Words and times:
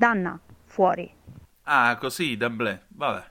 Danna, 0.00 0.40
fuori. 0.64 1.12
Ah, 1.64 1.94
così, 2.00 2.34
d'amblè, 2.34 2.84
vabbè. 2.88 3.24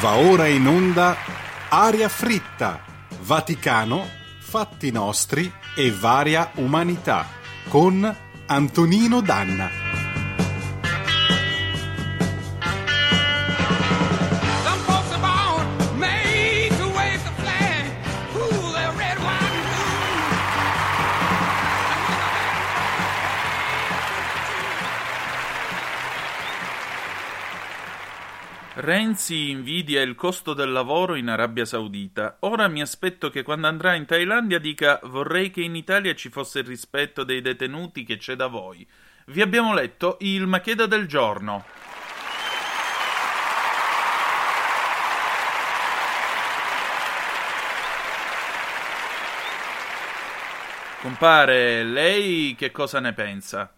Va 0.00 0.14
ora 0.16 0.46
in 0.46 0.66
onda 0.66 1.14
Aria 1.68 2.08
fritta, 2.08 2.80
Vaticano, 3.20 4.08
fatti 4.38 4.90
nostri 4.90 5.52
e 5.76 5.92
varia 5.92 6.50
umanità 6.54 7.26
con 7.68 8.16
Antonino 8.46 9.20
Danna. 9.20 9.79
Renzi 28.82 29.50
invidia 29.50 30.00
il 30.00 30.14
costo 30.14 30.54
del 30.54 30.72
lavoro 30.72 31.14
in 31.14 31.28
Arabia 31.28 31.66
Saudita. 31.66 32.38
Ora 32.40 32.66
mi 32.66 32.80
aspetto 32.80 33.28
che 33.28 33.42
quando 33.42 33.66
andrà 33.66 33.94
in 33.94 34.06
Thailandia 34.06 34.58
dica 34.58 34.98
vorrei 35.02 35.50
che 35.50 35.60
in 35.60 35.76
Italia 35.76 36.14
ci 36.14 36.30
fosse 36.30 36.60
il 36.60 36.64
rispetto 36.64 37.22
dei 37.22 37.42
detenuti 37.42 38.04
che 38.04 38.16
c'è 38.16 38.36
da 38.36 38.46
voi. 38.46 38.88
Vi 39.26 39.42
abbiamo 39.42 39.74
letto 39.74 40.16
il 40.20 40.46
Macheda 40.46 40.86
del 40.86 41.06
giorno. 41.06 41.66
Compare, 51.02 51.84
lei 51.84 52.54
che 52.56 52.70
cosa 52.70 52.98
ne 52.98 53.12
pensa? 53.12 53.74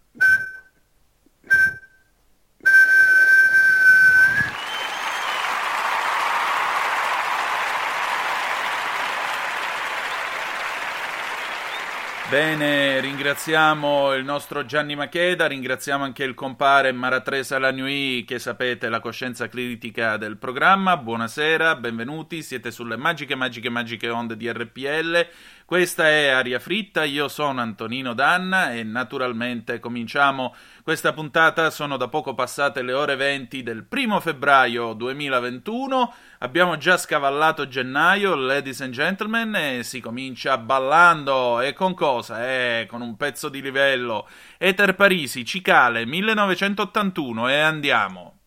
Bene, 12.32 12.98
ringraziamo 13.00 14.14
il 14.14 14.24
nostro 14.24 14.64
Gianni 14.64 14.96
Macheda, 14.96 15.46
ringraziamo 15.46 16.02
anche 16.02 16.24
il 16.24 16.32
compare 16.32 16.90
Maratresa 16.90 17.58
Lanui 17.58 18.24
che 18.26 18.38
sapete 18.38 18.88
la 18.88 19.00
coscienza 19.00 19.48
critica 19.48 20.16
del 20.16 20.38
programma. 20.38 20.96
Buonasera, 20.96 21.76
benvenuti, 21.76 22.42
siete 22.42 22.70
sulle 22.70 22.96
magiche, 22.96 23.34
magiche, 23.34 23.68
magiche 23.68 24.08
onde 24.08 24.38
di 24.38 24.50
RPL. 24.50 25.26
Questa 25.72 26.06
è 26.06 26.26
Aria 26.26 26.58
Fritta, 26.58 27.02
io 27.02 27.28
sono 27.28 27.62
Antonino 27.62 28.12
Danna 28.12 28.74
e 28.74 28.82
naturalmente 28.82 29.80
cominciamo 29.80 30.54
questa 30.82 31.14
puntata, 31.14 31.70
sono 31.70 31.96
da 31.96 32.08
poco 32.08 32.34
passate 32.34 32.82
le 32.82 32.92
ore 32.92 33.16
20 33.16 33.62
del 33.62 33.82
primo 33.84 34.20
febbraio 34.20 34.92
2021, 34.92 36.14
abbiamo 36.40 36.76
già 36.76 36.98
scavallato 36.98 37.68
gennaio, 37.68 38.34
ladies 38.34 38.82
and 38.82 38.92
gentlemen, 38.92 39.54
e 39.54 39.82
si 39.82 40.00
comincia 40.00 40.58
ballando 40.58 41.62
e 41.62 41.72
con 41.72 41.94
cosa? 41.94 42.46
Eh, 42.46 42.84
con 42.86 43.00
un 43.00 43.16
pezzo 43.16 43.48
di 43.48 43.62
livello. 43.62 44.28
Ether 44.58 44.94
Parisi, 44.94 45.42
Cicale, 45.42 46.04
1981 46.04 47.48
e 47.48 47.58
andiamo. 47.60 48.41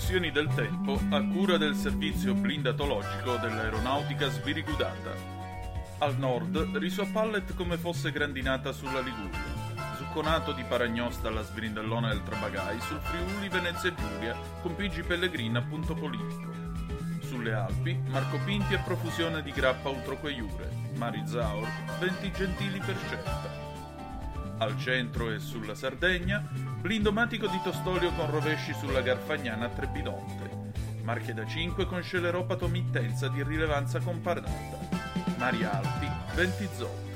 Previsioni 0.00 0.32
del 0.32 0.48
tempo 0.54 0.98
a 1.10 1.22
cura 1.22 1.58
del 1.58 1.74
servizio 1.74 2.32
blindatologico 2.32 3.36
dell'aeronautica 3.36 4.30
svirigudata. 4.30 5.12
Al 5.98 6.16
nord 6.16 6.56
riso 6.78 7.02
a 7.02 7.06
pallet 7.12 7.54
come 7.54 7.76
fosse 7.76 8.10
grandinata 8.10 8.72
sulla 8.72 9.00
Liguria. 9.00 9.38
Zucconato 9.98 10.52
di 10.52 10.64
Paragnosta 10.64 11.28
alla 11.28 11.42
sbrindellona 11.42 12.08
del 12.08 12.22
Trabagai 12.22 12.80
sul 12.80 12.98
Friuli 12.98 13.48
Venezia 13.50 13.94
Giulia 13.94 14.34
con 14.62 14.74
Pigi 14.74 15.02
Pellegrin 15.02 15.56
a 15.56 15.62
punto 15.62 15.92
politico. 15.92 16.50
Sulle 17.20 17.52
Alpi 17.52 18.00
Marco 18.08 18.38
Pinti 18.42 18.72
a 18.72 18.80
profusione 18.80 19.42
di 19.42 19.52
grappa 19.52 19.90
utroqueiure. 19.90 20.70
Mari 20.96 21.22
Zaur 21.26 21.68
20 22.00 22.32
gentili 22.32 22.78
per 22.78 22.96
scelta. 22.96 23.59
Al 24.60 24.78
centro 24.78 25.30
e 25.30 25.38
sulla 25.38 25.74
Sardegna, 25.74 26.46
blindomatico 26.80 27.46
di 27.46 27.58
Tostolio 27.64 28.12
con 28.12 28.30
rovesci 28.30 28.74
sulla 28.74 29.00
Garfagnana 29.00 29.64
a 29.64 29.68
Trebidonte, 29.70 30.50
Marche 31.02 31.32
da 31.32 31.46
5 31.46 31.86
con 31.86 32.02
sceleropato 32.02 32.68
mittenza 32.68 33.28
di 33.28 33.42
rilevanza 33.42 34.00
comparata, 34.00 34.50
Mari 35.38 35.64
Alpi, 35.64 36.06
venti 36.34 36.68
zotti. 36.76 37.10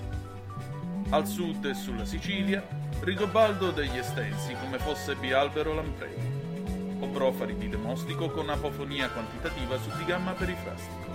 Al 1.10 1.26
sud 1.26 1.66
e 1.66 1.74
sulla 1.74 2.06
Sicilia, 2.06 2.66
Rigobaldo 3.00 3.72
degli 3.72 3.98
Estensi 3.98 4.56
come 4.58 4.78
fosse 4.78 5.14
Bialbero 5.14 5.74
Lamprey, 5.74 6.96
Obrofari 7.00 7.58
di 7.58 7.68
Demostico 7.68 8.30
con 8.30 8.48
apofonia 8.48 9.10
quantitativa 9.10 9.76
su 9.76 9.90
di 9.98 10.06
gamma 10.06 10.32
perifrastico, 10.32 11.12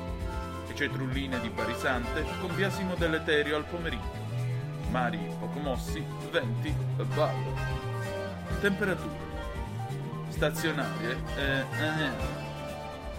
e 0.69 0.75
Cetrulline 0.75 1.39
di 1.39 1.49
Parisante 1.49 2.23
con 2.39 2.53
biasimo 2.53 2.93
deleterio 2.93 3.55
al 3.55 3.65
pomeriggio 3.65 4.18
mari 4.89 5.19
poco 5.39 5.59
mossi, 5.59 6.03
venti 6.31 6.67
e 6.97 7.03
ballo. 7.03 7.53
Temperature. 8.59 9.27
stazionarie 10.29 11.17
e... 11.35 11.43
Eh, 11.43 12.37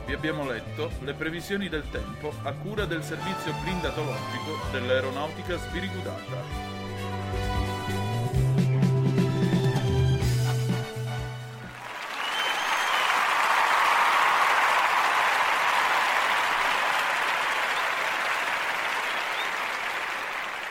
vi 0.06 0.17
abbiamo 0.17 0.44
letto 0.44 0.90
le 1.02 1.14
previsioni 1.14 1.69
del 1.69 1.88
tempo 1.88 2.32
a 2.43 2.52
cura 2.52 2.84
del 2.84 3.05
servizio 3.05 3.52
blindatologico 3.62 4.58
dell'aeronautica 4.72 5.56
sbirigudata. 5.56 6.80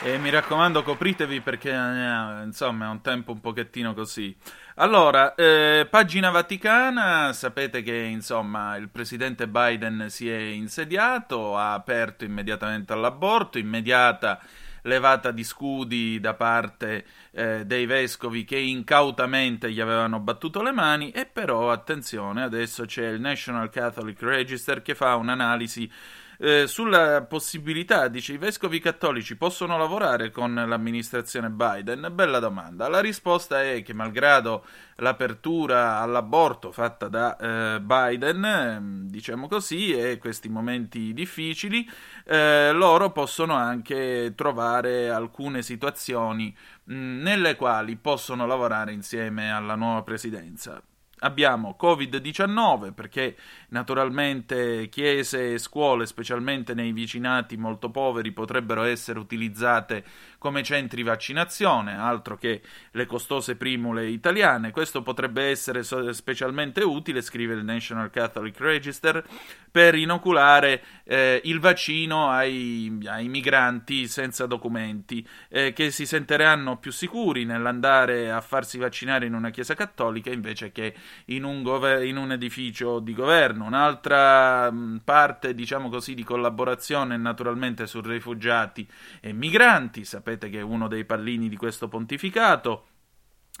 E 0.02 0.16
mi 0.16 0.30
raccomando, 0.30 0.82
copritevi 0.82 1.42
perché 1.42 1.72
eh, 1.72 2.42
insomma 2.44 2.86
è 2.86 2.88
un 2.88 3.02
tempo 3.02 3.32
un 3.32 3.40
pochettino 3.40 3.92
così. 3.92 4.34
Allora, 4.76 5.34
eh, 5.34 5.86
pagina 5.90 6.30
Vaticana, 6.30 7.34
sapete 7.34 7.82
che 7.82 7.94
insomma 7.94 8.76
il 8.76 8.88
presidente 8.88 9.46
Biden 9.46 10.06
si 10.08 10.30
è 10.30 10.38
insediato, 10.38 11.54
ha 11.58 11.74
aperto 11.74 12.24
immediatamente 12.24 12.94
all'aborto, 12.94 13.58
immediata 13.58 14.40
levata 14.84 15.32
di 15.32 15.44
scudi 15.44 16.18
da 16.18 16.32
parte 16.32 17.04
eh, 17.32 17.66
dei 17.66 17.84
vescovi 17.84 18.44
che 18.44 18.56
incautamente 18.56 19.70
gli 19.70 19.80
avevano 19.80 20.18
battuto 20.18 20.62
le 20.62 20.72
mani 20.72 21.10
e 21.10 21.26
però 21.26 21.70
attenzione, 21.70 22.42
adesso 22.42 22.86
c'è 22.86 23.06
il 23.08 23.20
National 23.20 23.68
Catholic 23.68 24.22
Register 24.22 24.80
che 24.80 24.94
fa 24.94 25.16
un'analisi 25.16 25.92
eh, 26.42 26.66
sulla 26.66 27.22
possibilità, 27.22 28.08
dice, 28.08 28.32
i 28.32 28.38
vescovi 28.38 28.80
cattolici 28.80 29.36
possono 29.36 29.76
lavorare 29.76 30.30
con 30.30 30.54
l'amministrazione 30.54 31.50
Biden? 31.50 32.08
Bella 32.12 32.38
domanda. 32.38 32.88
La 32.88 33.00
risposta 33.00 33.62
è 33.62 33.82
che, 33.82 33.92
malgrado 33.92 34.64
l'apertura 34.96 35.98
all'aborto 35.98 36.72
fatta 36.72 37.08
da 37.08 37.36
eh, 37.36 37.80
Biden, 37.80 38.42
ehm, 38.42 39.08
diciamo 39.08 39.48
così, 39.48 39.92
e 39.92 40.16
questi 40.16 40.48
momenti 40.48 41.12
difficili, 41.12 41.86
eh, 42.24 42.72
loro 42.72 43.12
possono 43.12 43.52
anche 43.54 44.32
trovare 44.34 45.10
alcune 45.10 45.60
situazioni 45.60 46.56
mh, 46.84 46.94
nelle 46.94 47.54
quali 47.54 47.96
possono 47.96 48.46
lavorare 48.46 48.92
insieme 48.92 49.52
alla 49.52 49.74
nuova 49.74 50.02
presidenza 50.02 50.82
abbiamo 51.20 51.76
Covid-19 51.80 52.92
perché 52.92 53.36
naturalmente 53.68 54.88
chiese 54.88 55.54
e 55.54 55.58
scuole, 55.58 56.06
specialmente 56.06 56.74
nei 56.74 56.92
vicinati 56.92 57.56
molto 57.56 57.90
poveri, 57.90 58.32
potrebbero 58.32 58.82
essere 58.82 59.18
utilizzate 59.18 60.04
come 60.38 60.62
centri 60.62 61.02
vaccinazione, 61.02 61.96
altro 61.96 62.36
che 62.36 62.62
le 62.92 63.06
costose 63.06 63.56
primule 63.56 64.08
italiane. 64.08 64.70
Questo 64.70 65.02
potrebbe 65.02 65.44
essere 65.44 65.82
specialmente 66.12 66.82
utile, 66.82 67.20
scrive 67.20 67.54
il 67.54 67.64
National 67.64 68.10
Catholic 68.10 68.58
Register, 68.58 69.22
per 69.70 69.94
inoculare 69.94 70.82
eh, 71.04 71.40
il 71.44 71.60
vaccino 71.60 72.28
ai, 72.28 72.98
ai, 73.04 73.28
migranti 73.28 74.08
senza 74.08 74.46
documenti, 74.46 75.26
eh, 75.48 75.72
che 75.72 75.90
si 75.90 76.06
sentiranno 76.06 76.78
più 76.78 76.90
sicuri 76.90 77.44
nell'andare 77.44 78.30
a 78.32 78.40
farsi 78.40 78.78
vaccinare 78.78 79.26
in 79.26 79.34
una 79.34 79.50
chiesa 79.50 79.74
cattolica 79.74 80.30
invece 80.30 80.72
che 80.72 80.94
in 81.26 81.44
un, 81.44 81.62
gover- 81.62 82.04
in 82.04 82.16
un 82.16 82.32
edificio 82.32 82.98
di 82.98 83.14
governo. 83.14 83.64
Un'altra 83.64 84.70
mh, 84.70 85.02
parte, 85.04 85.54
diciamo 85.54 85.88
così, 85.88 86.14
di 86.14 86.24
collaborazione 86.24 87.16
naturalmente 87.16 87.86
su 87.86 88.00
rifugiati 88.00 88.88
e 89.20 89.32
migranti. 89.32 90.04
Sapete 90.04 90.48
che 90.48 90.58
è 90.58 90.62
uno 90.62 90.88
dei 90.88 91.04
pallini 91.04 91.48
di 91.48 91.56
questo 91.56 91.88
pontificato. 91.88 92.86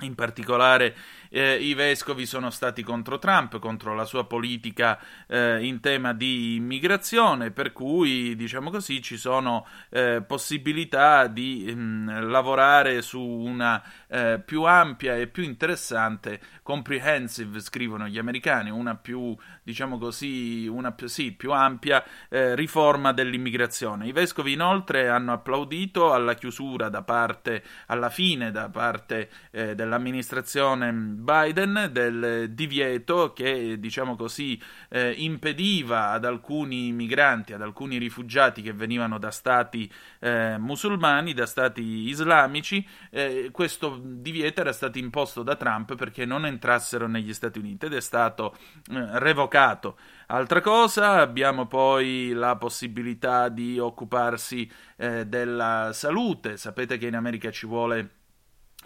In 0.02 0.14
particolare 0.14 0.96
eh, 1.30 1.54
i 1.54 1.74
vescovi 1.74 2.26
sono 2.26 2.50
stati 2.50 2.82
contro 2.82 3.18
Trump, 3.18 3.58
contro 3.58 3.94
la 3.94 4.04
sua 4.04 4.26
politica 4.26 4.98
eh, 5.26 5.64
in 5.64 5.80
tema 5.80 6.12
di 6.12 6.56
immigrazione, 6.56 7.50
per 7.52 7.72
cui 7.72 8.34
diciamo 8.36 8.70
così 8.70 9.00
ci 9.00 9.16
sono 9.16 9.66
eh, 9.90 10.22
possibilità 10.26 11.28
di 11.28 11.72
mh, 11.74 11.80
mm, 11.80 12.08
lavorare 12.30 13.00
su 13.00 13.20
una 13.20 13.82
eh, 14.08 14.40
più 14.44 14.64
ampia 14.64 15.16
e 15.16 15.28
più 15.28 15.44
interessante, 15.44 16.40
comprehensive, 16.62 17.60
scrivono 17.60 18.08
gli 18.08 18.18
americani, 18.18 18.70
una 18.70 18.96
più 18.96 19.36
diciamo 19.62 19.98
così, 19.98 20.66
una 20.66 20.90
più, 20.92 21.06
sì, 21.06 21.32
più 21.32 21.52
ampia 21.52 22.04
eh, 22.28 22.54
riforma 22.56 23.12
dell'immigrazione. 23.12 24.06
I 24.06 24.12
vescovi 24.12 24.52
inoltre 24.52 25.08
hanno 25.08 25.32
applaudito 25.32 26.12
alla 26.12 26.34
chiusura 26.34 26.88
da 26.88 27.02
parte, 27.02 27.62
alla 27.86 28.10
fine 28.10 28.50
da 28.50 28.68
parte 28.68 29.30
eh, 29.52 29.74
dell'amministrazione 29.76 31.18
Biden 31.20 31.90
del 31.92 32.50
divieto 32.50 33.32
che, 33.32 33.78
diciamo 33.78 34.16
così, 34.16 34.60
eh, 34.88 35.12
impediva 35.16 36.10
ad 36.10 36.24
alcuni 36.24 36.92
migranti, 36.92 37.52
ad 37.52 37.62
alcuni 37.62 37.98
rifugiati 37.98 38.62
che 38.62 38.72
venivano 38.72 39.18
da 39.18 39.30
stati 39.30 39.90
eh, 40.18 40.56
musulmani, 40.58 41.32
da 41.32 41.46
stati 41.46 42.08
islamici, 42.08 42.86
eh, 43.10 43.50
questo 43.52 44.00
divieto 44.02 44.60
era 44.60 44.72
stato 44.72 44.98
imposto 44.98 45.42
da 45.42 45.56
Trump 45.56 45.94
perché 45.94 46.24
non 46.24 46.46
entrassero 46.46 47.06
negli 47.06 47.34
Stati 47.34 47.58
Uniti 47.58 47.86
ed 47.86 47.94
è 47.94 48.00
stato 48.00 48.56
eh, 48.90 49.18
revocato. 49.18 49.98
Altra 50.26 50.60
cosa, 50.60 51.20
abbiamo 51.20 51.66
poi 51.66 52.32
la 52.32 52.56
possibilità 52.56 53.48
di 53.48 53.78
occuparsi 53.78 54.70
eh, 54.96 55.26
della 55.26 55.90
salute. 55.92 56.56
Sapete 56.56 56.98
che 56.98 57.06
in 57.06 57.16
America 57.16 57.50
ci 57.50 57.66
vuole 57.66 58.19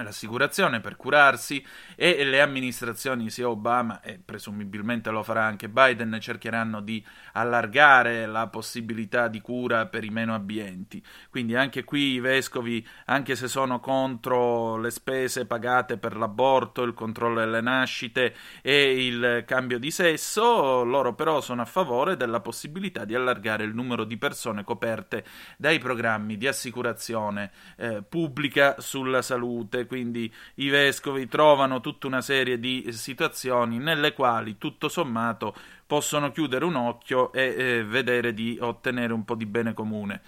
l'assicurazione 0.02 0.80
per 0.80 0.96
curarsi 0.96 1.64
e 1.94 2.24
le 2.24 2.40
amministrazioni 2.40 3.30
sia 3.30 3.48
Obama 3.48 4.00
e 4.00 4.18
presumibilmente 4.22 5.10
lo 5.10 5.22
farà 5.22 5.44
anche 5.44 5.68
Biden 5.68 6.18
cercheranno 6.20 6.80
di 6.80 7.04
allargare 7.32 8.26
la 8.26 8.48
possibilità 8.48 9.28
di 9.28 9.40
cura 9.40 9.86
per 9.86 10.02
i 10.02 10.10
meno 10.10 10.34
abbienti. 10.34 11.02
Quindi 11.30 11.54
anche 11.54 11.84
qui 11.84 12.14
i 12.14 12.20
vescovi 12.20 12.84
anche 13.06 13.36
se 13.36 13.46
sono 13.46 13.78
contro 13.78 14.76
le 14.78 14.90
spese 14.90 15.46
pagate 15.46 15.96
per 15.98 16.16
l'aborto 16.16 16.82
il 16.82 16.94
controllo 16.94 17.38
delle 17.38 17.60
nascite 17.60 18.34
e 18.62 19.06
il 19.06 19.44
cambio 19.46 19.78
di 19.78 19.90
sesso 19.90 20.82
loro 20.82 21.14
però 21.14 21.40
sono 21.40 21.62
a 21.62 21.66
favore 21.66 22.16
della 22.16 22.40
possibilità 22.40 23.04
di 23.04 23.14
allargare 23.14 23.64
il 23.64 23.74
numero 23.74 24.04
di 24.04 24.16
persone 24.16 24.64
coperte 24.64 25.24
dai 25.56 25.78
programmi 25.78 26.36
di 26.36 26.48
assicurazione 26.48 27.50
eh, 27.76 28.02
pubblica 28.02 28.80
sulla 28.80 29.22
salute 29.22 29.83
quindi 29.86 30.32
i 30.56 30.68
vescovi 30.68 31.28
trovano 31.28 31.80
tutta 31.80 32.06
una 32.06 32.20
serie 32.20 32.58
di 32.58 32.86
situazioni 32.90 33.78
nelle 33.78 34.12
quali 34.12 34.58
tutto 34.58 34.88
sommato 34.88 35.54
possono 35.86 36.30
chiudere 36.32 36.64
un 36.64 36.76
occhio 36.76 37.32
e 37.32 37.54
eh, 37.56 37.84
vedere 37.84 38.32
di 38.34 38.58
ottenere 38.60 39.12
un 39.12 39.24
po' 39.24 39.34
di 39.34 39.46
bene 39.46 39.74
comune. 39.74 40.22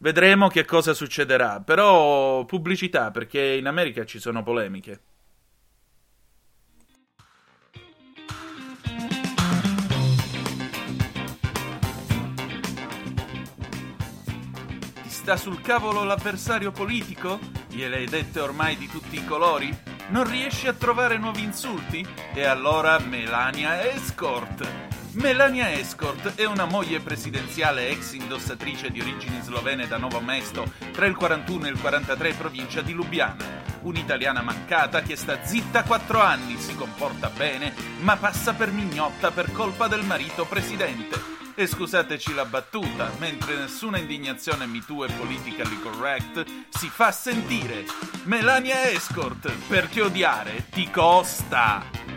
Vedremo 0.00 0.46
che 0.46 0.64
cosa 0.64 0.94
succederà, 0.94 1.60
però 1.60 2.44
pubblicità 2.44 3.10
perché 3.10 3.40
in 3.40 3.66
America 3.66 4.04
ci 4.04 4.20
sono 4.20 4.44
polemiche. 4.44 5.00
Ti 15.02 15.10
sta 15.10 15.36
sul 15.36 15.60
cavolo 15.62 16.04
l'avversario 16.04 16.70
politico? 16.70 17.57
Gliele 17.78 17.98
hai 17.98 18.06
dette 18.06 18.40
ormai 18.40 18.76
di 18.76 18.88
tutti 18.88 19.14
i 19.14 19.24
colori? 19.24 19.72
Non 20.08 20.28
riesci 20.28 20.66
a 20.66 20.72
trovare 20.72 21.16
nuovi 21.16 21.44
insulti? 21.44 22.04
E 22.34 22.44
allora 22.44 22.98
Melania 22.98 23.88
Escort! 23.92 24.68
Melania 25.12 25.70
Escort 25.70 26.34
è 26.34 26.44
una 26.44 26.64
moglie 26.64 26.98
presidenziale 26.98 27.90
ex 27.90 28.14
indossatrice 28.14 28.90
di 28.90 29.00
origini 29.00 29.40
slovene 29.42 29.86
da 29.86 29.96
Novo 29.96 30.18
Mesto, 30.18 30.72
tra 30.90 31.06
il 31.06 31.14
41 31.14 31.66
e 31.66 31.70
il 31.70 31.80
43 31.80 32.32
provincia 32.32 32.80
di 32.80 32.94
Lubiana. 32.94 33.62
Un'italiana 33.82 34.42
mancata 34.42 35.00
che 35.02 35.14
sta 35.14 35.44
zitta 35.44 35.84
quattro 35.84 36.20
anni, 36.20 36.58
si 36.58 36.74
comporta 36.74 37.30
bene, 37.30 37.72
ma 38.00 38.16
passa 38.16 38.54
per 38.54 38.72
mignotta 38.72 39.30
per 39.30 39.52
colpa 39.52 39.86
del 39.86 40.04
marito 40.04 40.46
presidente. 40.46 41.37
E 41.60 41.66
scusateci 41.66 42.34
la 42.34 42.44
battuta, 42.44 43.10
mentre 43.18 43.56
nessuna 43.56 43.98
indignazione 43.98 44.64
MeToo 44.64 45.06
e 45.06 45.10
politically 45.10 45.80
correct 45.80 46.44
si 46.68 46.86
fa 46.88 47.10
sentire. 47.10 47.84
Melania 48.26 48.88
Escort, 48.88 49.50
perché 49.66 50.02
odiare 50.02 50.66
ti 50.70 50.88
costa. 50.88 52.07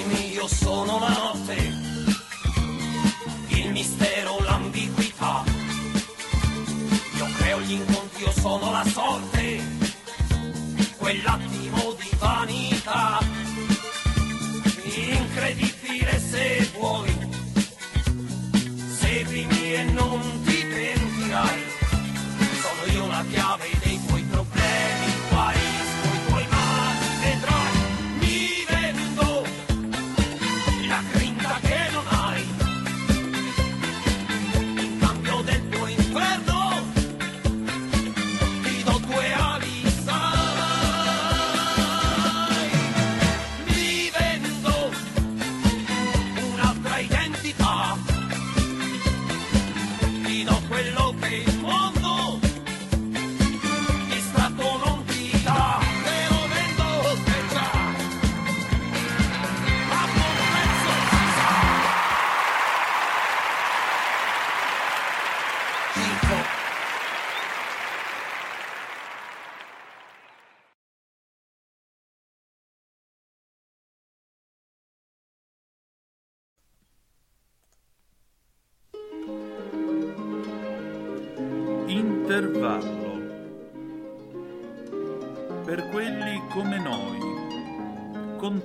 Seguimi, 0.00 0.32
io 0.32 0.48
sono 0.48 0.98
la 0.98 1.08
notte, 1.08 1.54
il 3.48 3.70
mistero, 3.70 4.38
l'ambiguità. 4.40 5.44
Io 7.16 7.26
creo 7.36 7.60
gli 7.60 7.72
incontri, 7.72 8.22
io 8.22 8.32
sono 8.32 8.70
la 8.70 8.84
sorte, 8.86 9.62
quell'attimo 10.96 11.39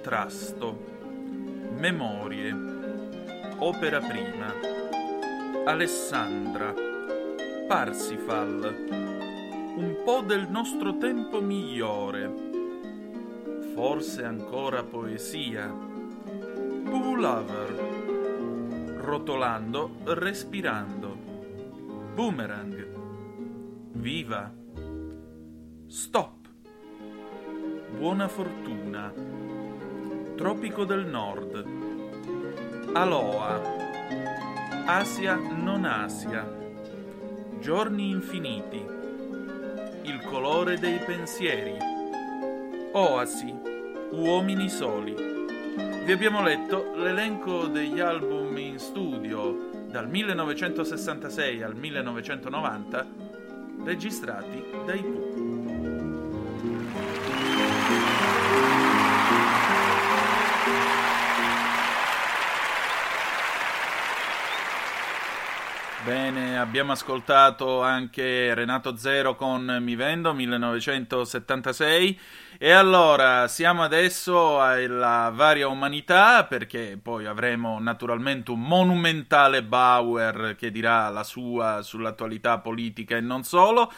Contrasto. 0.05 0.77
Memorie. 1.79 2.55
Opera 3.57 3.99
prima. 4.01 4.53
Alessandra. 5.65 6.71
Parsifal. 7.67 8.85
Un 9.77 10.01
po' 10.05 10.21
del 10.21 10.47
nostro 10.47 10.97
tempo 10.97 11.41
migliore. 11.41 12.31
Forse 13.73 14.23
ancora 14.23 14.83
poesia. 14.83 15.65
Boo 15.69 17.15
Lover. 17.15 17.73
Rotolando, 19.01 19.89
respirando. 20.03 21.17
Boomerang. 22.13 22.87
Viva. 23.93 24.53
Stop. 25.87 26.47
Buona 27.97 28.27
fortuna. 28.27 29.44
Tropico 30.35 30.83
del 30.83 31.05
Nord. 31.05 31.65
Aloha. 32.91 33.61
Asia 34.85 35.35
non 35.35 35.85
Asia. 35.85 36.45
Giorni 37.61 38.09
infiniti. 38.09 38.85
Il 40.01 40.19
colore 40.25 40.77
dei 40.77 40.99
pensieri. 40.99 41.77
Oasi. 42.91 43.53
Uomini 44.11 44.69
soli. 44.69 45.15
Vi 46.03 46.11
abbiamo 46.11 46.41
letto 46.43 46.91
l'elenco 46.95 47.67
degli 47.67 48.01
album 48.01 48.57
in 48.57 48.77
studio 48.77 49.69
dal 49.87 50.09
1966 50.09 51.63
al 51.63 51.75
1990 51.75 53.07
registrati 53.85 54.63
dai 54.85 55.01
Pooh. 55.01 55.55
Bene, 66.05 66.59
abbiamo 66.59 66.91
ascoltato 66.91 67.81
anche 67.81 68.53
Renato 68.53 68.95
Zero 68.95 69.33
con 69.35 69.79
Mi 69.81 69.95
Vendo 69.95 70.35
1976 70.35 72.19
e 72.59 72.71
allora 72.71 73.47
siamo 73.47 73.81
adesso 73.81 74.61
alla 74.61 75.31
varia 75.33 75.67
umanità 75.67 76.45
perché 76.45 76.99
poi 77.01 77.25
avremo 77.25 77.79
naturalmente 77.79 78.51
un 78.51 78.61
monumentale 78.61 79.63
Bauer 79.63 80.55
che 80.55 80.69
dirà 80.69 81.09
la 81.09 81.23
sua 81.23 81.81
sull'attualità 81.81 82.59
politica 82.59 83.17
e 83.17 83.21
non 83.21 83.43
solo. 83.43 83.91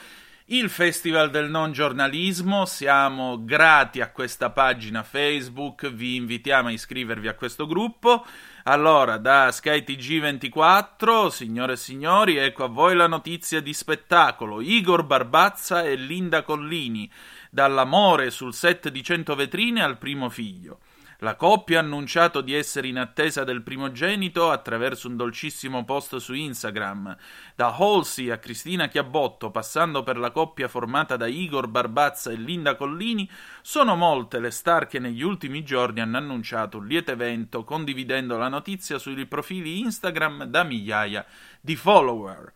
Il 0.50 0.70
Festival 0.70 1.30
del 1.30 1.50
Non 1.50 1.74
Giornalismo, 1.74 2.64
siamo 2.64 3.44
grati 3.44 4.00
a 4.00 4.12
questa 4.12 4.50
pagina 4.50 5.04
Facebook, 5.04 5.92
vi 5.92 6.16
invitiamo 6.16 6.70
a 6.70 6.72
iscrivervi 6.72 7.28
a 7.28 7.34
questo 7.34 7.68
gruppo. 7.68 8.26
Allora, 8.70 9.16
da 9.16 9.48
SkyTG24, 9.48 11.28
signore 11.28 11.74
e 11.74 11.78
signori, 11.78 12.36
ecco 12.36 12.66
a 12.66 12.68
voi 12.68 12.98
la 12.98 13.08
notizia 13.08 13.62
di 13.62 13.72
spettacolo. 13.72 14.60
Igor 14.60 15.06
Barbazza 15.06 15.84
e 15.84 15.96
Linda 15.96 16.44
Collini, 16.44 17.10
dall'amore 17.50 18.30
sul 18.30 18.54
set 18.54 18.90
di 18.90 19.02
100 19.02 19.36
vetrine 19.36 19.82
al 19.82 19.98
primo 19.98 20.28
figlio. 20.28 20.80
La 21.22 21.36
coppia 21.36 21.80
ha 21.80 21.82
annunciato 21.82 22.42
di 22.42 22.54
essere 22.54 22.88
in 22.88 23.00
attesa 23.00 23.44
del 23.44 23.64
primogenito 23.64 24.52
attraverso 24.52 25.08
un 25.08 25.16
dolcissimo 25.16 25.84
post 25.84 26.18
su 26.18 26.36
Instagram. 26.36 27.18
Da 27.56 27.76
Halsey 27.76 28.30
a 28.30 28.38
Cristina 28.38 28.88
Chiabotto, 28.88 29.50
passando 29.50 30.04
per 30.04 30.18
la 30.18 30.30
coppia 30.30 30.68
formata 30.68 31.18
da 31.18 31.26
Igor 31.26 31.70
Barbazza 31.70 32.30
e 32.30 32.36
Linda 32.36 32.76
Collini, 32.76 33.28
sono 33.64 33.96
molte 33.96 34.40
le 34.40 34.52
star 34.52 34.86
che 34.86 35.00
negli 35.00 35.24
ultimi 35.24 35.64
giorni 35.64 36.02
hanno 36.02 36.18
annunciato 36.18 36.78
un 36.78 36.86
lieto 36.86 37.10
evento 37.10 37.64
condividendo 37.64 38.38
la 38.38 38.48
notizia 38.48 39.00
sui 39.00 39.26
profili 39.26 39.80
Instagram 39.80 40.44
da 40.44 40.62
migliaia 40.62 41.26
di 41.60 41.76
follower. 41.76 42.54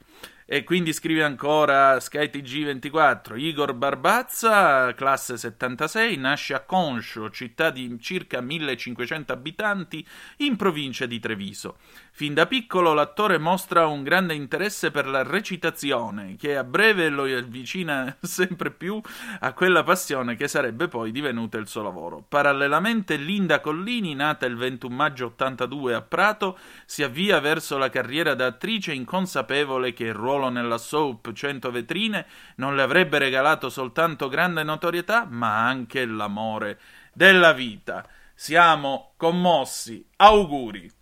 E 0.54 0.66
quindi 0.66 0.92
scrive 0.92 1.24
ancora 1.24 1.96
SkyTG24 1.96 3.40
Igor 3.40 3.74
Barbazza, 3.74 4.94
classe 4.96 5.38
76, 5.38 6.18
nasce 6.18 6.54
a 6.54 6.60
Conscio, 6.60 7.30
città 7.30 7.70
di 7.70 7.98
circa 8.02 8.42
1500 8.42 9.32
abitanti 9.32 10.06
in 10.40 10.58
provincia 10.58 11.06
di 11.06 11.22
Treviso. 11.22 11.78
Fin 12.14 12.34
da 12.34 12.46
piccolo 12.48 12.94
l'attore 12.94 13.38
mostra 13.38 13.88
un 13.88 14.04
grande 14.04 14.34
interesse 14.34 14.92
per 14.92 15.08
la 15.08 15.24
recitazione, 15.24 16.36
che 16.36 16.58
a 16.58 16.66
breve 16.66 17.08
lo 17.08 17.24
avvicina 17.24 18.14
sempre 18.20 18.72
più 18.72 19.02
a 19.40 19.54
quella 19.54 19.84
passione 19.84 20.36
che 20.36 20.50
sarebbe 20.50 20.90
poi 20.90 21.14
divenuta 21.14 21.58
il 21.58 21.68
suo 21.68 21.82
lavoro. 21.82 22.26
Parallelamente 22.28 23.16
Linda 23.16 23.62
Collini, 23.62 24.14
nata 24.14 24.46
il 24.46 24.58
21 24.58 24.94
maggio 24.94 25.28
82 25.28 25.94
a 25.94 26.02
Prato, 26.02 26.60
si 26.86 27.04
avvia 27.04 27.40
verso 27.40 27.78
la 27.78 27.90
carriera 27.90 28.36
da 28.36 28.48
attrice 28.48 28.92
inconsapevole 28.92 29.94
che 29.94 30.04
il 30.04 30.14
ruolo 30.14 30.41
nella 30.50 30.78
soap 30.78 31.32
100 31.32 31.72
vetrine 31.72 32.26
non 32.56 32.76
le 32.76 32.82
avrebbe 32.82 33.18
regalato 33.18 33.70
soltanto 33.70 34.28
grande 34.28 34.64
notorietà, 34.64 35.26
ma 35.30 35.66
anche 35.66 36.06
l'amore 36.06 36.80
della 37.14 37.54
vita. 37.54 38.08
Siamo 38.34 39.14
commossi. 39.18 40.06
Auguri. 40.18 41.01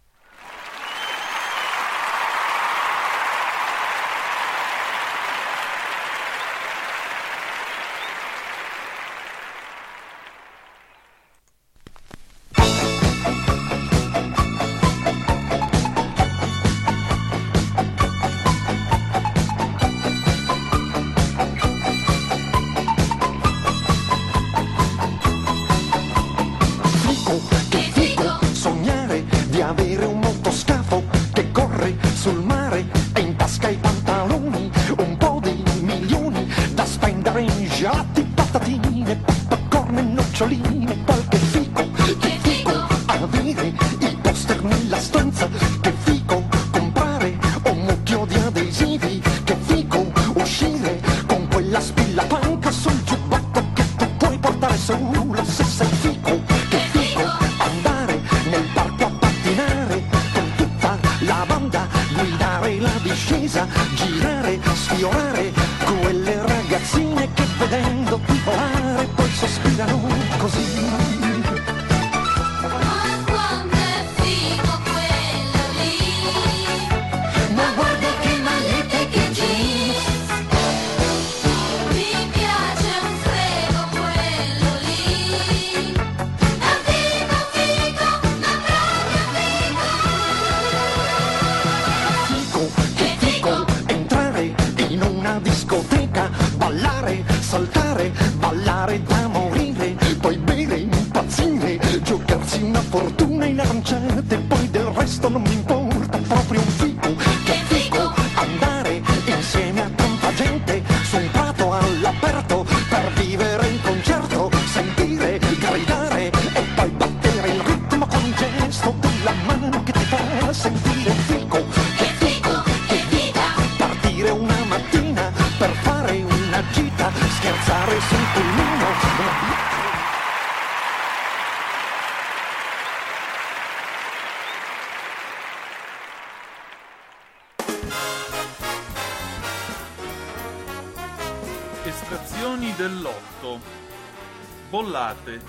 Bollate 144.70 145.42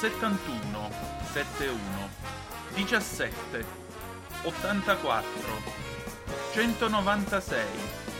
71 0.00 0.90
71 1.32 1.80
17 2.74 3.64
84 4.44 5.24
196 6.52 7.66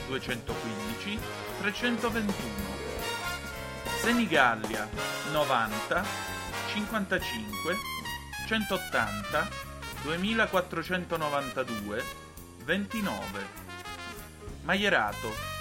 215 0.08 1.18
321 1.60 2.32
Senigallia 4.00 4.88
90 5.30 6.04
55 6.74 7.76
180 8.48 9.48
2492 10.02 12.02
29 12.64 13.46
Maierato 14.62 15.53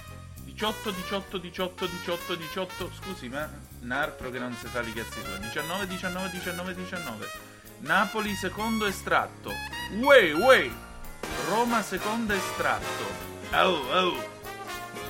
18, 0.54 0.92
18, 0.92 1.38
18, 1.39 1.86
18, 1.88 2.36
18, 2.36 2.92
scusi, 3.02 3.28
ma 3.28 3.50
un 3.82 3.92
altro 3.92 4.30
che 4.30 4.38
non 4.38 4.56
si 4.56 4.68
fa 4.68 4.82
li 4.82 4.94
cazzi 4.94 5.20
suoi. 5.20 5.39
19, 5.39 5.88
19, 5.88 6.30
19, 6.30 6.76
19. 6.76 7.28
Napoli 7.80 8.36
secondo 8.36 8.86
estratto. 8.86 9.52
Uè, 10.00 10.32
uè. 10.32 10.70
Roma 11.50 11.82
secondo 11.82 12.34
estratto. 12.34 13.04
Oh, 13.52 13.82
oh. 13.92 14.32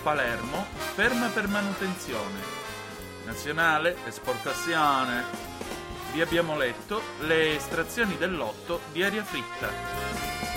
Palermo, 0.02 0.66
ferma 0.96 1.28
per 1.28 1.48
manutenzione. 1.48 2.40
Nazionale, 3.26 3.98
esportazione. 4.06 5.24
Vi 6.14 6.22
abbiamo 6.22 6.58
letto 6.58 7.02
le 7.20 7.56
estrazioni 7.56 8.18
del 8.18 8.36
lotto 8.36 8.80
di 8.94 9.04
aria 9.04 9.24
fritta. 9.24 10.53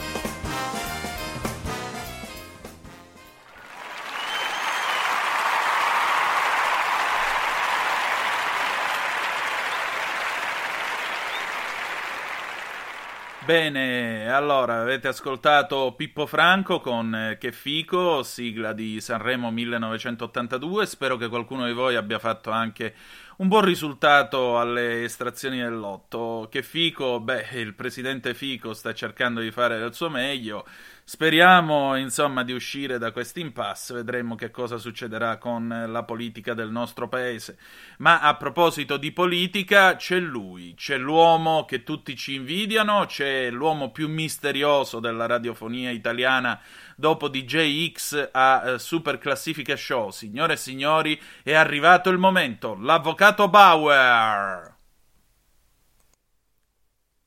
Bene, 13.46 14.28
allora 14.28 14.80
avete 14.80 15.06
ascoltato 15.06 15.94
Pippo 15.96 16.26
Franco 16.26 16.80
con 16.80 17.14
eh, 17.14 17.38
Che 17.38 17.52
Fico, 17.52 18.24
sigla 18.24 18.72
di 18.72 19.00
Sanremo 19.00 19.52
1982. 19.52 20.84
Spero 20.84 21.16
che 21.16 21.28
qualcuno 21.28 21.64
di 21.64 21.72
voi 21.72 21.94
abbia 21.94 22.18
fatto 22.18 22.50
anche 22.50 22.92
un 23.38 23.48
buon 23.48 23.64
risultato 23.66 24.58
alle 24.58 25.04
estrazioni 25.04 25.58
del 25.58 25.76
lotto. 25.76 26.48
Che 26.50 26.62
Fico, 26.62 27.20
beh, 27.20 27.48
il 27.54 27.74
presidente 27.74 28.32
Fico 28.32 28.72
sta 28.72 28.94
cercando 28.94 29.40
di 29.40 29.50
fare 29.50 29.78
del 29.78 29.92
suo 29.92 30.08
meglio. 30.08 30.64
Speriamo, 31.08 31.94
insomma, 31.96 32.42
di 32.42 32.52
uscire 32.52 32.98
da 32.98 33.12
questo 33.12 33.38
impasse, 33.38 33.94
vedremo 33.94 34.34
che 34.34 34.50
cosa 34.50 34.76
succederà 34.76 35.36
con 35.36 35.84
la 35.86 36.02
politica 36.02 36.52
del 36.52 36.70
nostro 36.70 37.08
paese. 37.08 37.58
Ma 37.98 38.20
a 38.20 38.34
proposito 38.36 38.96
di 38.96 39.12
politica, 39.12 39.94
c'è 39.96 40.18
lui, 40.18 40.74
c'è 40.74 40.96
l'uomo 40.96 41.64
che 41.64 41.84
tutti 41.84 42.16
ci 42.16 42.34
invidiano, 42.34 43.04
c'è 43.06 43.50
l'uomo 43.50 43.92
più 43.92 44.08
misterioso 44.08 44.98
della 44.98 45.26
radiofonia 45.26 45.90
italiana 45.90 46.58
dopo 46.96 47.28
DJ 47.28 47.92
X 47.92 48.30
a 48.32 48.62
eh, 48.64 48.78
Super 48.80 49.18
Classifica 49.18 49.76
Show. 49.76 50.10
Signore 50.10 50.54
e 50.54 50.56
signori, 50.56 51.20
è 51.44 51.54
arrivato 51.54 52.08
il 52.10 52.18
momento, 52.18 52.76
l'avvocato 52.80 53.25
Bauer. 53.34 54.76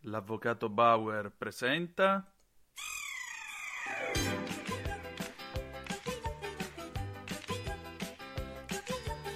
L'avvocato 0.03 0.69
Bauer 0.69 1.29
presenta 1.37 2.33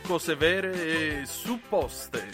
Cose 0.03 0.35
vere 0.35 1.21
e 1.21 1.25
supposte. 1.25 2.29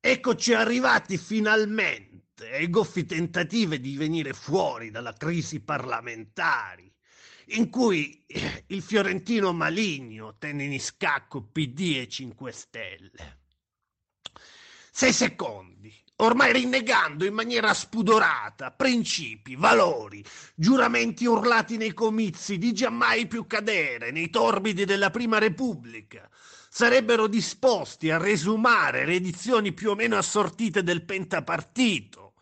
Eccoci 0.00 0.54
arrivati 0.54 1.18
finalmente 1.18 2.52
ai 2.52 2.70
goffi 2.70 3.04
tentativi 3.04 3.80
di 3.80 3.96
venire 3.96 4.32
fuori 4.32 4.90
dalla 4.90 5.12
crisi 5.12 5.60
parlamentare, 5.60 6.93
in 7.48 7.70
cui 7.70 8.24
il 8.66 8.82
fiorentino 8.82 9.52
maligno 9.52 10.36
tenne 10.38 10.64
in 10.64 10.80
scacco 10.80 11.42
PD 11.42 11.96
e 11.98 12.08
5 12.08 12.52
Stelle. 12.52 13.38
Sei 14.90 15.12
secondi, 15.12 15.92
ormai 16.16 16.52
rinnegando 16.52 17.24
in 17.24 17.34
maniera 17.34 17.74
spudorata 17.74 18.70
principi, 18.70 19.56
valori, 19.56 20.24
giuramenti 20.54 21.26
urlati 21.26 21.76
nei 21.76 21.92
comizi 21.92 22.58
di 22.58 22.72
giammai 22.72 23.26
più 23.26 23.46
cadere 23.46 24.10
nei 24.10 24.30
torbidi 24.30 24.84
della 24.84 25.10
Prima 25.10 25.38
Repubblica, 25.38 26.28
sarebbero 26.68 27.26
disposti 27.26 28.10
a 28.10 28.18
resumare 28.18 29.04
le 29.04 29.14
edizioni 29.14 29.72
più 29.72 29.90
o 29.90 29.94
meno 29.94 30.16
assortite 30.16 30.82
del 30.82 31.04
pentapartito. 31.04 32.34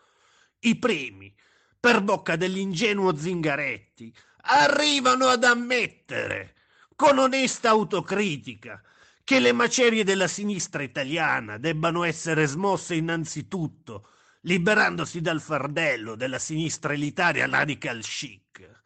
I 0.61 0.77
primi, 0.77 1.35
per 1.81 2.03
bocca 2.03 2.37
dell'ingenuo 2.37 3.17
Zingaretti, 3.17 4.15
arrivano 4.43 5.27
ad 5.27 5.45
ammettere, 5.45 6.55
con 6.97 7.19
onesta 7.19 7.71
autocritica, 7.71 8.83
che 9.25 9.39
le 9.39 9.53
macerie 9.53 10.05
della 10.05 10.27
sinistra 10.27 10.83
italiana 10.83 11.59
debbano 11.59 12.05
essere 12.05 12.47
smosse 12.47 12.95
innanzitutto 12.95 14.09
liberandosi 14.43 15.21
dal 15.21 15.41
fardello 15.41 16.17
della 16.17 16.39
sinistra 16.39 16.93
elitaria 16.93 17.47
radical 17.47 18.01
chic, 18.01 18.82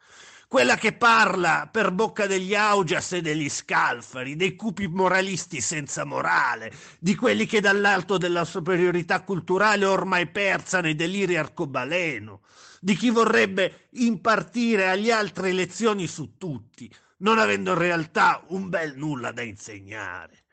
quella 0.47 0.75
che 0.75 0.93
parla 0.93 1.67
per 1.69 1.91
bocca 1.91 2.25
degli 2.25 2.55
Augias 2.55 3.11
e 3.11 3.21
degli 3.21 3.49
Scalfari, 3.49 4.37
dei 4.37 4.55
cupi 4.55 4.87
moralisti 4.87 5.59
senza 5.59 6.05
morale, 6.05 6.71
di 6.99 7.15
quelli 7.15 7.45
che 7.45 7.59
dall'alto 7.59 8.17
della 8.17 8.45
superiorità 8.45 9.23
culturale 9.23 9.83
ormai 9.83 10.27
persa 10.27 10.79
nei 10.79 10.95
deliri 10.95 11.35
arcobaleno, 11.35 12.41
di 12.79 12.95
chi 12.95 13.09
vorrebbe 13.09 13.87
impartire 13.91 14.89
agli 14.89 15.11
altri 15.11 15.51
lezioni 15.51 16.07
su 16.07 16.37
tutti, 16.37 16.89
non 17.17 17.39
avendo 17.39 17.71
in 17.71 17.77
realtà 17.79 18.41
un 18.47 18.69
bel 18.69 18.95
nulla 18.95 19.31
da 19.33 19.41
insegnare. 19.41 20.45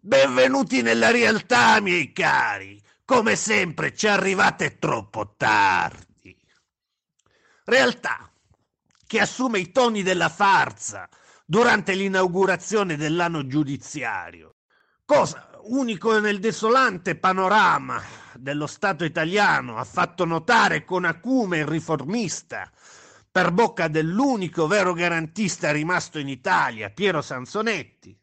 Benvenuti 0.00 0.82
nella 0.82 1.10
realtà, 1.10 1.80
miei 1.80 2.12
cari. 2.12 2.80
Come 3.04 3.36
sempre 3.36 3.94
ci 3.94 4.06
arrivate 4.06 4.78
troppo 4.78 5.34
tardi. 5.36 6.36
Realtà 7.64 8.27
che 9.08 9.20
assume 9.20 9.58
i 9.58 9.72
toni 9.72 10.02
della 10.02 10.28
farsa 10.28 11.08
durante 11.46 11.94
l'inaugurazione 11.94 12.94
dell'anno 12.94 13.46
giudiziario. 13.46 14.56
Cosa 15.06 15.48
unico 15.62 16.20
nel 16.20 16.38
desolante 16.40 17.16
panorama 17.16 18.02
dello 18.34 18.66
Stato 18.66 19.04
italiano 19.04 19.78
ha 19.78 19.84
fatto 19.84 20.26
notare 20.26 20.84
con 20.84 21.06
acume 21.06 21.60
il 21.60 21.66
riformista 21.66 22.70
per 23.32 23.50
bocca 23.50 23.88
dell'unico 23.88 24.66
vero 24.66 24.92
garantista 24.92 25.72
rimasto 25.72 26.18
in 26.18 26.28
Italia, 26.28 26.90
Piero 26.90 27.22
Sansonetti, 27.22 28.14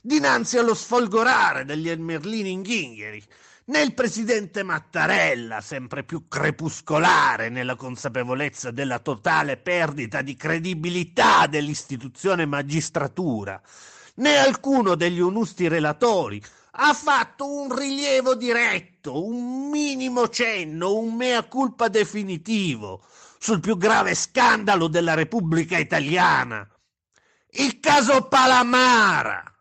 dinanzi 0.00 0.56
allo 0.56 0.74
sfolgorare 0.74 1.66
degli 1.66 1.90
Ermerlini 1.90 2.52
inghingheri, 2.52 3.22
né 3.66 3.80
il 3.80 3.94
presidente 3.94 4.62
Mattarella, 4.62 5.60
sempre 5.60 6.04
più 6.04 6.26
crepuscolare 6.26 7.48
nella 7.48 7.76
consapevolezza 7.76 8.70
della 8.70 8.98
totale 8.98 9.56
perdita 9.56 10.22
di 10.22 10.36
credibilità 10.36 11.46
dell'istituzione 11.46 12.46
magistratura, 12.46 13.60
né 14.16 14.36
alcuno 14.36 14.94
degli 14.94 15.20
onusti 15.20 15.68
relatori 15.68 16.42
ha 16.74 16.94
fatto 16.94 17.46
un 17.46 17.76
rilievo 17.76 18.34
diretto, 18.34 19.24
un 19.26 19.68
minimo 19.68 20.28
cenno, 20.28 20.94
un 20.94 21.14
mea 21.14 21.44
culpa 21.44 21.88
definitivo 21.88 23.04
sul 23.38 23.60
più 23.60 23.76
grave 23.76 24.14
scandalo 24.14 24.88
della 24.88 25.14
Repubblica 25.14 25.76
Italiana, 25.76 26.66
il 27.54 27.80
caso 27.80 28.28
Palamara, 28.28 29.51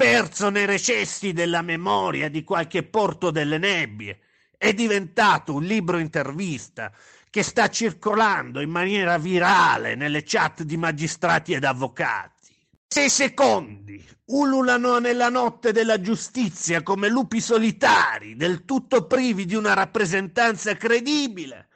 sperso 0.00 0.48
nei 0.48 0.64
recessi 0.64 1.32
della 1.32 1.60
memoria 1.60 2.30
di 2.30 2.44
qualche 2.44 2.84
porto 2.84 3.32
delle 3.32 3.58
nebbie. 3.58 4.20
È 4.56 4.72
diventato 4.72 5.54
un 5.54 5.64
libro 5.64 5.98
intervista 5.98 6.92
che 7.28 7.42
sta 7.42 7.68
circolando 7.68 8.60
in 8.60 8.70
maniera 8.70 9.18
virale 9.18 9.96
nelle 9.96 10.22
chat 10.22 10.62
di 10.62 10.76
magistrati 10.76 11.52
ed 11.52 11.64
avvocati. 11.64 12.54
Sei 12.86 13.10
secondi 13.10 14.00
ululano 14.26 14.98
nella 15.00 15.30
notte 15.30 15.72
della 15.72 16.00
giustizia 16.00 16.84
come 16.84 17.08
lupi 17.08 17.40
solitari, 17.40 18.36
del 18.36 18.64
tutto 18.64 19.04
privi 19.04 19.46
di 19.46 19.56
una 19.56 19.74
rappresentanza 19.74 20.76
credibile, 20.76 21.70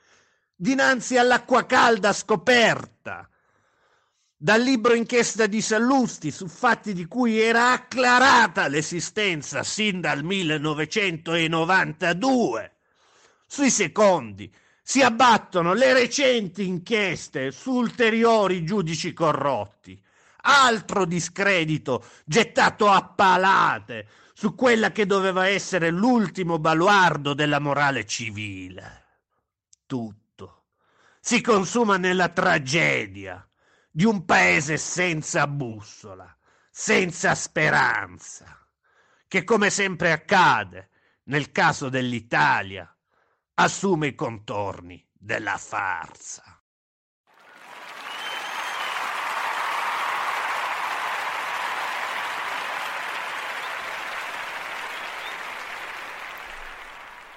dinanzi 0.54 1.18
all'acqua 1.18 1.66
calda 1.66 2.12
scoperta, 2.12 3.28
dal 4.42 4.60
libro 4.60 4.92
inchiesta 4.94 5.46
di 5.46 5.62
Sallusti 5.62 6.32
su 6.32 6.48
fatti 6.48 6.94
di 6.94 7.06
cui 7.06 7.38
era 7.38 7.70
acclarata 7.70 8.66
l'esistenza 8.66 9.62
sin 9.62 10.00
dal 10.00 10.24
1992. 10.24 12.72
Sui 13.46 13.70
secondi 13.70 14.52
si 14.82 15.00
abbattono 15.00 15.74
le 15.74 15.92
recenti 15.92 16.66
inchieste 16.66 17.52
su 17.52 17.70
ulteriori 17.70 18.64
giudici 18.64 19.12
corrotti 19.12 19.96
altro 20.44 21.04
discredito 21.04 22.04
gettato 22.24 22.90
a 22.90 23.00
palate 23.00 24.08
su 24.34 24.56
quella 24.56 24.90
che 24.90 25.06
doveva 25.06 25.46
essere 25.46 25.90
l'ultimo 25.90 26.58
baluardo 26.58 27.32
della 27.32 27.60
morale 27.60 28.04
civile. 28.06 29.04
Tutto 29.86 30.64
si 31.20 31.40
consuma 31.40 31.96
nella 31.96 32.30
tragedia 32.30 33.46
di 33.94 34.04
un 34.04 34.24
paese 34.24 34.78
senza 34.78 35.46
bussola, 35.46 36.34
senza 36.70 37.34
speranza, 37.34 38.66
che 39.28 39.44
come 39.44 39.68
sempre 39.68 40.12
accade 40.12 40.88
nel 41.24 41.52
caso 41.52 41.90
dell'Italia 41.90 42.90
assume 43.54 44.08
i 44.08 44.14
contorni 44.14 45.06
della 45.12 45.58
farsa. 45.58 46.61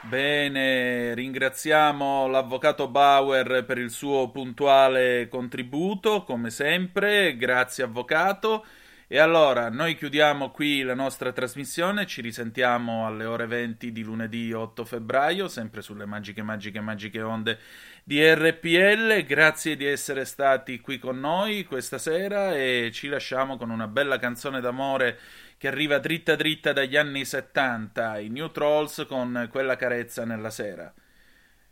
Bene, 0.07 1.15
ringraziamo 1.15 2.27
l'avvocato 2.27 2.87
Bauer 2.87 3.65
per 3.65 3.79
il 3.79 3.89
suo 3.89 4.29
puntuale 4.29 5.27
contributo, 5.29 6.23
come 6.23 6.51
sempre. 6.51 7.35
Grazie 7.35 7.85
avvocato. 7.85 8.63
E 9.07 9.17
allora, 9.17 9.69
noi 9.69 9.95
chiudiamo 9.95 10.51
qui 10.51 10.83
la 10.83 10.93
nostra 10.93 11.31
trasmissione, 11.31 12.05
ci 12.05 12.21
risentiamo 12.21 13.07
alle 13.07 13.25
ore 13.25 13.47
20 13.47 13.91
di 13.91 14.03
lunedì 14.03 14.53
8 14.53 14.85
febbraio, 14.85 15.47
sempre 15.47 15.81
sulle 15.81 16.05
magiche, 16.05 16.43
magiche, 16.43 16.81
magiche 16.81 17.21
onde 17.21 17.57
di 18.03 18.23
RPL. 18.23 19.23
Grazie 19.25 19.75
di 19.75 19.85
essere 19.85 20.23
stati 20.25 20.81
qui 20.81 20.99
con 20.99 21.19
noi 21.19 21.65
questa 21.65 21.97
sera 21.97 22.55
e 22.55 22.91
ci 22.93 23.07
lasciamo 23.07 23.57
con 23.57 23.71
una 23.71 23.87
bella 23.87 24.19
canzone 24.19 24.61
d'amore 24.61 25.19
che 25.57 25.67
arriva 25.67 25.99
dritta 25.99 26.35
dritta 26.35 26.73
dagli 26.73 26.97
anni 26.97 27.25
70, 27.25 28.19
i 28.19 28.29
New 28.29 28.51
Trolls 28.51 29.05
con 29.07 29.47
quella 29.51 29.75
carezza 29.75 30.25
nella 30.25 30.49
sera. 30.49 30.93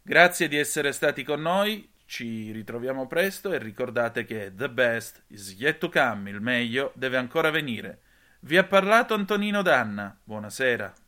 Grazie 0.01 0.47
di 0.47 0.57
essere 0.57 0.91
stati 0.91 1.23
con 1.23 1.41
noi, 1.41 1.89
ci 2.05 2.51
ritroviamo 2.51 3.07
presto 3.07 3.53
e 3.53 3.57
ricordate 3.57 4.25
che 4.25 4.53
the 4.55 4.69
best 4.69 5.23
is 5.27 5.55
yet 5.57 5.77
to 5.77 5.89
come, 5.89 6.29
il 6.29 6.41
meglio 6.41 6.91
deve 6.95 7.17
ancora 7.17 7.49
venire. 7.49 8.01
Vi 8.41 8.57
ha 8.57 8.63
parlato 8.63 9.13
Antonino 9.13 9.61
Danna, 9.61 10.17
buonasera. 10.23 11.02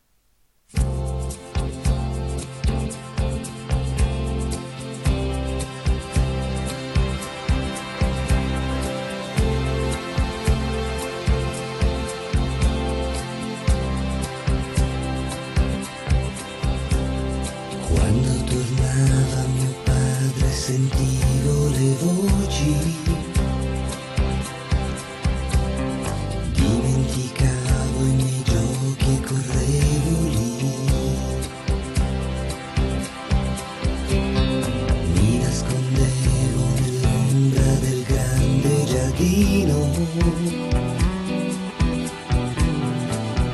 giardino 39.16 39.90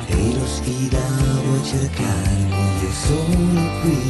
e 0.06 0.34
lo 0.34 0.46
sfidavo 0.46 1.54
a 1.54 1.62
cercarmi 1.62 2.56
io 2.80 2.90
sono 2.90 3.80
qui. 3.80 4.00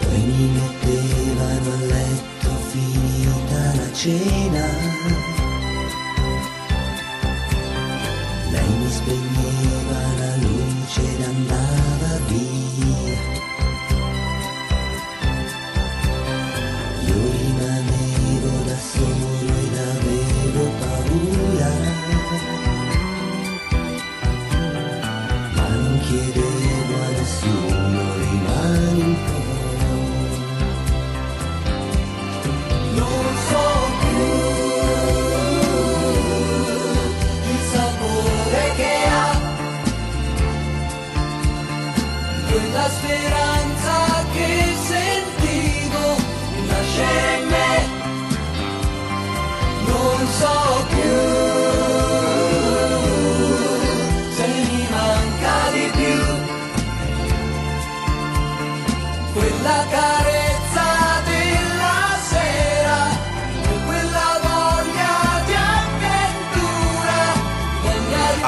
Poi 0.00 0.22
mi 0.24 0.50
mettevano 0.52 1.72
a 1.72 1.86
letto 1.86 2.48
finita 2.70 3.74
la 3.76 3.92
cena. 3.92 4.31